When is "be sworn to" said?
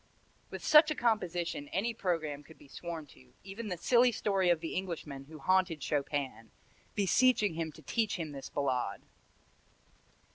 2.57-3.33